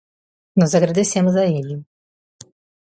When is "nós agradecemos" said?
0.59-1.35